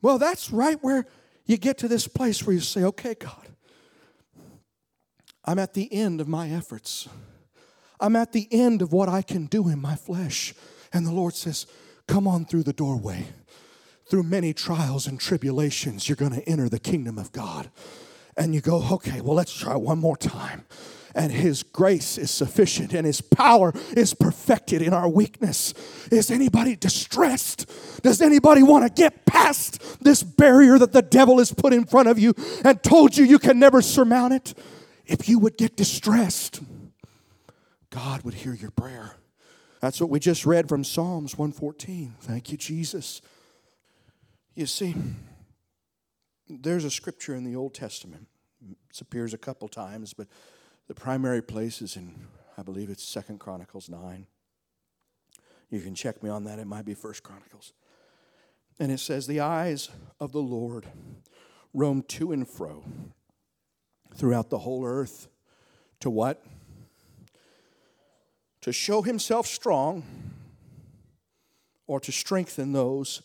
[0.00, 1.06] Well, that's right where
[1.46, 3.48] you get to this place where you say, okay, God,
[5.44, 7.08] I'm at the end of my efforts.
[8.00, 10.54] I'm at the end of what I can do in my flesh.
[10.92, 11.66] And the Lord says,
[12.06, 13.26] Come on through the doorway.
[14.08, 17.70] Through many trials and tribulations, you're going to enter the kingdom of God.
[18.36, 20.64] And you go, Okay, well, let's try one more time.
[21.14, 25.74] And His grace is sufficient, and His power is perfected in our weakness.
[26.10, 27.70] Is anybody distressed?
[28.02, 32.08] Does anybody want to get past this barrier that the devil has put in front
[32.08, 32.34] of you
[32.64, 34.54] and told you you can never surmount it?
[35.06, 36.60] If you would get distressed,
[37.90, 39.16] God would hear your prayer.
[39.80, 42.14] That's what we just read from Psalms 114.
[42.20, 43.22] Thank you, Jesus.
[44.54, 44.94] You see,
[46.48, 48.26] there's a scripture in the Old Testament.
[48.68, 50.26] It appears a couple times, but
[50.88, 52.14] the primary place is in,
[52.56, 54.26] I believe it's Second Chronicles 9.
[55.70, 56.58] You can check me on that.
[56.58, 57.74] It might be First Chronicles.
[58.78, 60.86] And it says, The eyes of the Lord
[61.74, 62.82] roam to and fro
[64.14, 65.28] throughout the whole earth
[66.00, 66.42] to what?
[68.62, 70.04] To show himself strong
[71.86, 73.22] or to strengthen those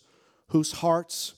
[0.47, 1.35] whose hearts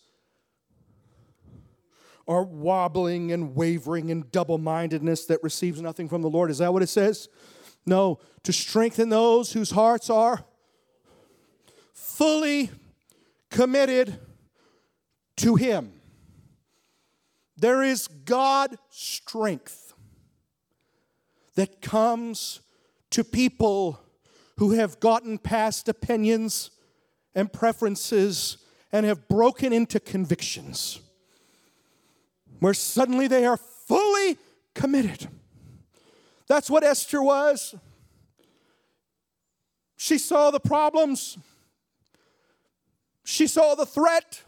[2.28, 6.49] are wobbling and wavering and double mindedness that receives nothing from the Lord.
[6.49, 7.30] Is that what it says?
[7.86, 10.43] No, to strengthen those whose hearts are
[11.93, 12.71] fully
[13.51, 14.19] committed
[15.38, 15.93] to Him.
[17.57, 19.93] There is God strength
[21.55, 22.61] that comes
[23.11, 23.99] to people
[24.57, 26.71] who have gotten past opinions
[27.34, 28.57] and preferences
[28.91, 30.99] and have broken into convictions
[32.66, 34.39] where suddenly they are fully
[34.74, 35.28] committed.
[36.47, 37.76] That's what Esther was.
[39.97, 41.38] She saw the problems,
[43.24, 44.41] she saw the threat,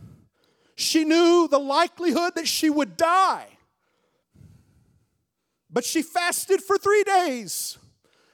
[0.73, 3.45] she knew the likelihood that she would die.
[5.69, 7.77] But she fasted for three days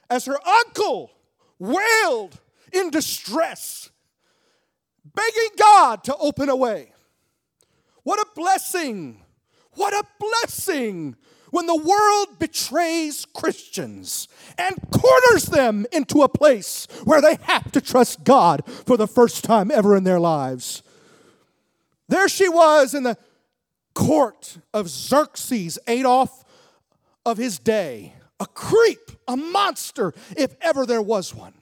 [0.08, 1.10] as her uncle
[1.58, 2.40] wailed
[2.72, 3.90] in distress,
[5.14, 6.90] begging God to open a way.
[8.02, 9.23] What a blessing
[9.76, 11.16] what a blessing
[11.50, 14.26] when the world betrays Christians
[14.58, 19.44] and corners them into a place where they have to trust God for the first
[19.44, 20.82] time ever in their lives.
[22.08, 23.16] There she was in the
[23.94, 26.44] court of Xerxes, Adolf
[27.24, 31.54] of his day, a creep, a monster, if ever there was one.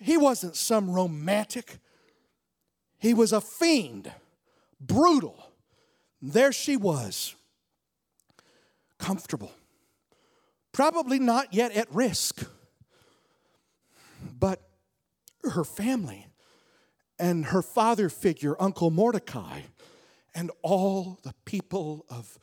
[0.00, 1.78] He wasn't some romantic,
[2.98, 4.10] he was a fiend,
[4.80, 5.47] brutal
[6.20, 7.34] there she was,
[8.98, 9.52] comfortable,
[10.72, 12.44] probably not yet at risk,
[14.38, 14.62] but
[15.44, 16.26] her family
[17.18, 19.60] and her father figure, Uncle Mordecai,
[20.34, 22.38] and all the people of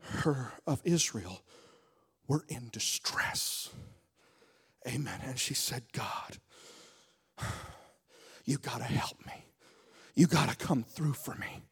[0.00, 1.42] her of Israel
[2.26, 3.70] were in distress.
[4.86, 5.20] Amen.
[5.24, 6.38] And she said, God,
[8.44, 9.46] you got to help me.
[10.14, 11.62] You got to come through for me.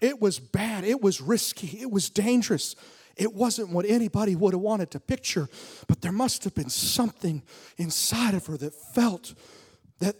[0.00, 0.84] It was bad.
[0.84, 1.80] It was risky.
[1.80, 2.76] It was dangerous.
[3.16, 5.48] It wasn't what anybody would have wanted to picture,
[5.86, 7.42] but there must have been something
[7.78, 9.34] inside of her that felt
[10.00, 10.16] that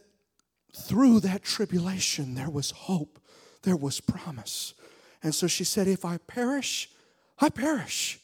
[0.74, 3.18] through that tribulation there was hope,
[3.62, 4.74] there was promise.
[5.22, 6.88] And so she said, If I perish,
[7.38, 8.18] I perish.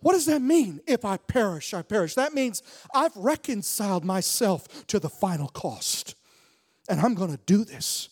[0.00, 0.80] What does that mean?
[0.86, 2.14] If I perish, I perish.
[2.14, 2.62] That means
[2.94, 6.14] I've reconciled myself to the final cost.
[6.88, 8.08] And I'm going to do this.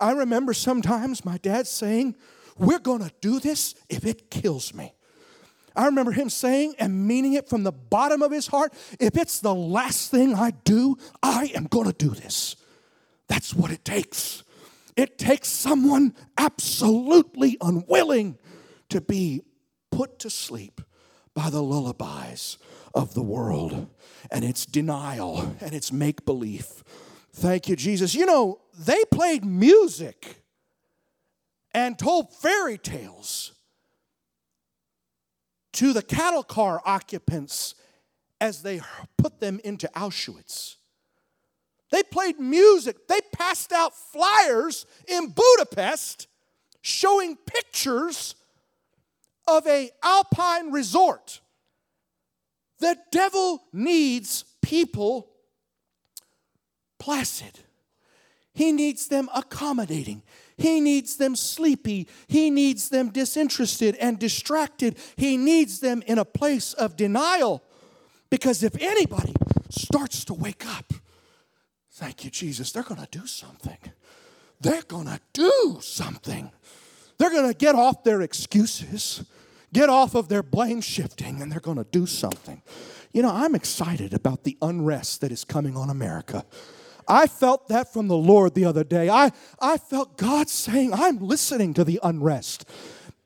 [0.00, 2.16] I remember sometimes my dad saying,
[2.56, 4.94] We're going to do this if it kills me.
[5.76, 9.40] I remember him saying and meaning it from the bottom of his heart if it's
[9.40, 12.56] the last thing I do, I am going to do this.
[13.28, 14.42] That's what it takes.
[14.96, 18.38] It takes someone absolutely unwilling
[18.88, 19.42] to be
[19.90, 20.80] put to sleep
[21.34, 22.58] by the lullabies
[22.92, 23.88] of the world
[24.30, 26.82] and its denial and its make believe.
[27.32, 28.14] Thank you, Jesus.
[28.14, 30.42] You know, they played music
[31.72, 33.52] and told fairy tales
[35.74, 37.74] to the cattle car occupants
[38.40, 38.80] as they
[39.18, 40.76] put them into Auschwitz.
[41.92, 43.06] They played music.
[43.06, 46.26] They passed out flyers in Budapest
[46.80, 48.34] showing pictures
[49.46, 51.40] of a alpine resort.
[52.78, 55.28] The devil needs people
[56.98, 57.58] placid.
[58.52, 60.22] He needs them accommodating.
[60.56, 62.08] He needs them sleepy.
[62.26, 64.96] He needs them disinterested and distracted.
[65.16, 67.62] He needs them in a place of denial.
[68.28, 69.34] Because if anybody
[69.70, 70.92] starts to wake up,
[71.92, 73.78] thank you, Jesus, they're going to do something.
[74.60, 76.50] They're going to do something.
[77.18, 79.24] They're going to get off their excuses,
[79.72, 82.62] get off of their blame shifting, and they're going to do something.
[83.12, 86.44] You know, I'm excited about the unrest that is coming on America.
[87.10, 89.10] I felt that from the Lord the other day.
[89.10, 92.68] I, I felt God saying, I'm listening to the unrest.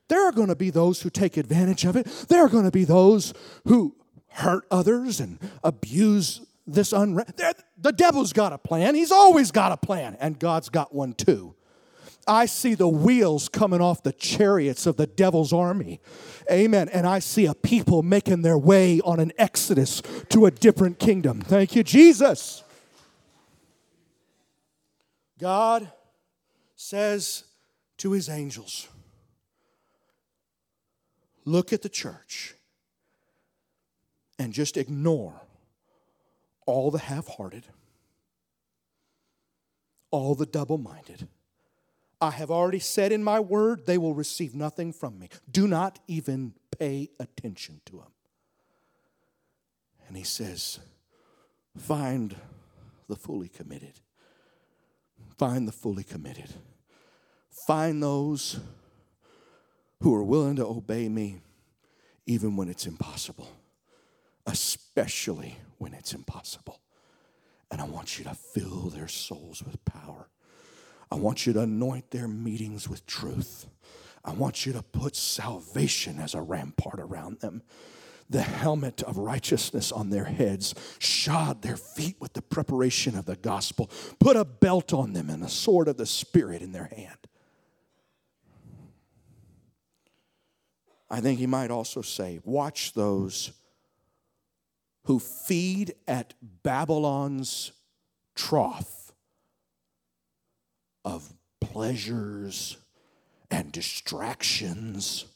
[0.08, 2.06] There are going to be those who take advantage of it.
[2.28, 3.34] There are going to be those
[3.66, 3.94] who
[4.28, 7.40] hurt others and abuse this unrest.
[7.78, 8.94] The devil's got a plan.
[8.94, 11.54] He's always got a plan, and God's got one too.
[12.26, 16.00] I see the wheels coming off the chariots of the devil's army.
[16.50, 16.88] Amen.
[16.88, 21.42] And I see a people making their way on an exodus to a different kingdom.
[21.42, 22.64] Thank you, Jesus.
[25.38, 25.90] God
[26.76, 27.44] says
[27.98, 28.88] to his angels,
[31.44, 32.54] Look at the church
[34.38, 35.42] and just ignore
[36.66, 37.66] all the half hearted,
[40.10, 41.28] all the double minded
[42.24, 45.28] I have already said in my word, they will receive nothing from me.
[45.50, 48.12] Do not even pay attention to them.
[50.08, 50.78] And he says,
[51.76, 52.34] Find
[53.08, 54.00] the fully committed.
[55.38, 56.52] Find the fully committed.
[57.50, 58.60] Find those
[60.00, 61.38] who are willing to obey me
[62.26, 63.50] even when it's impossible,
[64.46, 66.80] especially when it's impossible.
[67.70, 70.28] And I want you to fill their souls with power
[71.14, 73.66] I want you to anoint their meetings with truth.
[74.24, 77.62] I want you to put salvation as a rampart around them.
[78.30, 83.36] The helmet of righteousness on their heads, shod their feet with the preparation of the
[83.36, 87.18] gospel, put a belt on them and a sword of the Spirit in their hand.
[91.10, 93.52] I think he might also say, Watch those
[95.04, 97.72] who feed at Babylon's
[98.34, 99.12] trough
[101.04, 102.78] of pleasures
[103.50, 105.26] and distractions.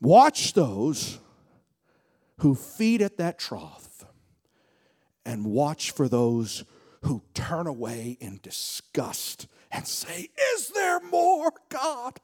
[0.00, 1.18] Watch those
[2.42, 4.04] who feed at that trough
[5.24, 6.64] and watch for those
[7.02, 12.18] who turn away in disgust and say, Is there more, God?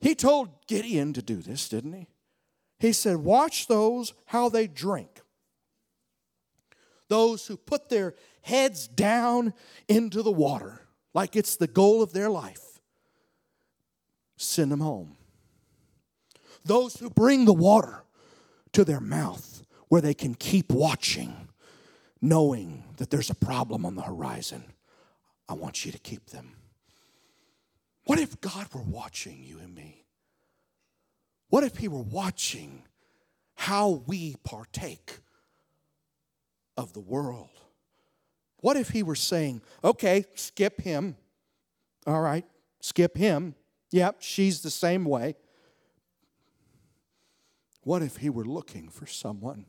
[0.00, 2.06] He told Gideon to do this, didn't he?
[2.78, 5.20] He said, Watch those how they drink.
[7.08, 9.52] Those who put their heads down
[9.88, 12.80] into the water like it's the goal of their life,
[14.36, 15.16] send them home.
[16.64, 18.04] Those who bring the water
[18.72, 21.48] to their mouth where they can keep watching,
[22.20, 24.64] knowing that there's a problem on the horizon,
[25.48, 26.56] I want you to keep them.
[28.04, 30.04] What if God were watching you and me?
[31.48, 32.84] What if He were watching
[33.54, 35.18] how we partake
[36.76, 37.50] of the world?
[38.60, 41.16] What if he were saying, okay, skip him.
[42.06, 42.44] All right,
[42.80, 43.54] skip him.
[43.90, 45.36] Yep, she's the same way.
[47.82, 49.66] What if he were looking for someone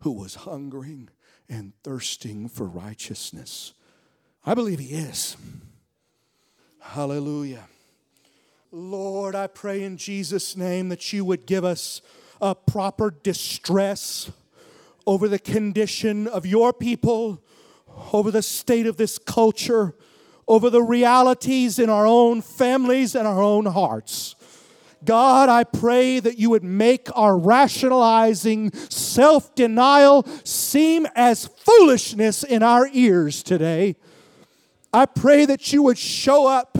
[0.00, 1.08] who was hungering
[1.48, 3.72] and thirsting for righteousness?
[4.44, 5.36] I believe he is.
[6.80, 7.64] Hallelujah.
[8.70, 12.00] Lord, I pray in Jesus' name that you would give us
[12.40, 14.30] a proper distress
[15.06, 17.42] over the condition of your people
[18.12, 19.94] over the state of this culture,
[20.48, 24.34] over the realities in our own families and our own hearts.
[25.04, 32.62] God, I pray that you would make our rationalizing self denial seem as foolishness in
[32.62, 33.96] our ears today.
[34.92, 36.78] I pray that you would show up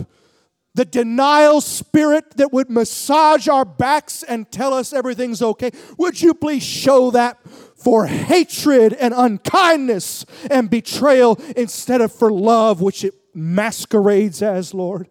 [0.75, 5.71] the denial spirit that would massage our backs and tell us everything's okay.
[5.97, 7.39] Would you please show that
[7.75, 15.09] for hatred and unkindness and betrayal instead of for love, which it masquerades as, Lord.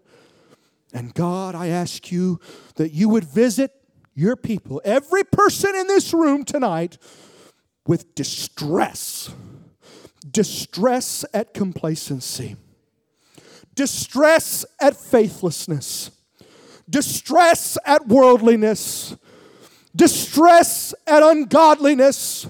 [0.92, 2.40] And God, I ask you
[2.76, 3.72] that you would visit
[4.14, 6.98] your people, every person in this room tonight,
[7.86, 9.32] with distress.
[10.30, 12.54] Distress at complacency,
[13.74, 16.12] distress at faithlessness,
[16.88, 19.16] distress at worldliness,
[19.96, 22.46] distress at ungodliness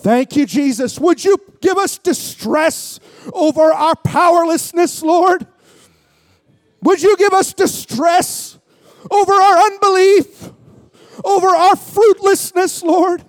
[0.00, 0.98] Thank you, Jesus.
[0.98, 3.00] Would you give us distress
[3.34, 5.46] over our powerlessness, Lord?
[6.82, 8.58] Would you give us distress
[9.10, 10.50] over our unbelief,
[11.24, 13.24] over our fruitlessness, Lord?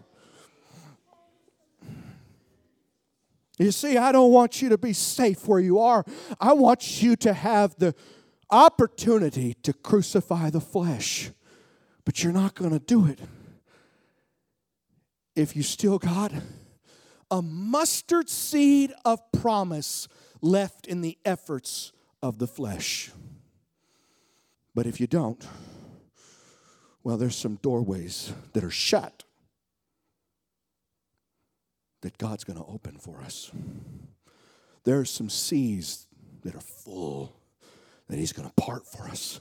[3.57, 6.03] You see, I don't want you to be safe where you are.
[6.39, 7.93] I want you to have the
[8.49, 11.31] opportunity to crucify the flesh,
[12.03, 13.19] but you're not going to do it
[15.35, 16.31] if you still got
[17.29, 20.07] a mustard seed of promise
[20.41, 23.11] left in the efforts of the flesh.
[24.73, 25.45] But if you don't,
[27.03, 29.23] well, there's some doorways that are shut
[32.01, 33.51] that God's going to open for us.
[34.83, 36.07] There are some seas
[36.43, 37.35] that are full
[38.07, 39.39] that He's going to part for us.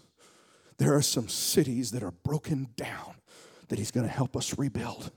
[0.78, 3.16] There are some cities that are broken down
[3.68, 5.10] that He's going to help us rebuild.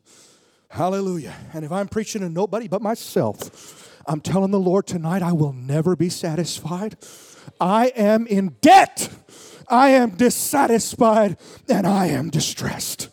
[0.69, 1.35] Hallelujah.
[1.53, 5.53] And if I'm preaching to nobody but myself, I'm telling the Lord tonight I will
[5.53, 6.97] never be satisfied.
[7.59, 9.09] I am in debt.
[9.73, 11.35] I am dissatisfied
[11.67, 13.09] and I am distressed.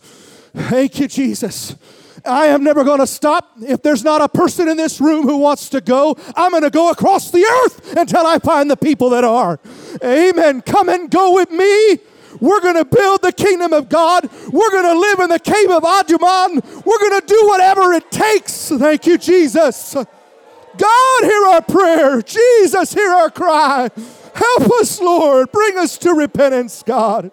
[0.55, 1.75] Thank you, Jesus.
[2.23, 3.51] I am never going to stop.
[3.63, 6.69] If there's not a person in this room who wants to go, I'm going to
[6.69, 9.59] go across the earth until I find the people that are.
[10.05, 10.61] Amen.
[10.61, 11.99] Come and go with me.
[12.41, 14.29] We're going to build the kingdom of God.
[14.53, 16.61] We're going to live in the cave of Adullam.
[16.85, 18.69] We're going to do whatever it takes.
[18.69, 19.95] Thank you, Jesus.
[19.95, 22.21] God, hear our prayer.
[22.21, 23.89] Jesus, hear our cry.
[24.35, 25.51] Help us, Lord.
[25.53, 27.31] Bring us to repentance, God.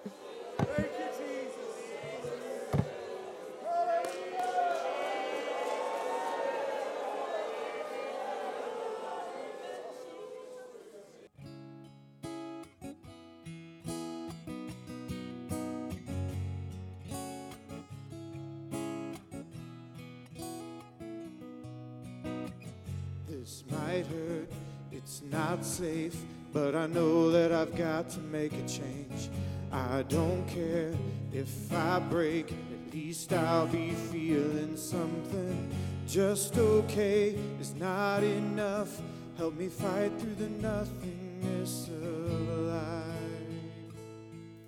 [23.29, 24.49] This might hurt,
[24.91, 26.15] it's not safe,
[26.57, 29.29] but I know that I've got to make a change.
[29.71, 30.91] I don't care
[31.31, 35.69] if I break, at least I'll be feeling something.
[36.07, 38.89] Just okay is not enough.
[39.37, 43.61] Help me fight through the nothingness of life.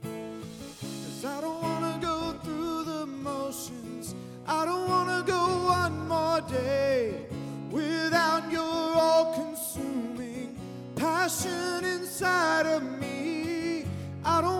[0.04, 4.14] Cause I don't wanna go through the motions.
[4.46, 5.44] I don't wanna go
[5.80, 7.26] one more day
[7.72, 10.29] without your all consuming
[11.00, 13.86] passion inside of me.
[14.26, 14.59] I don't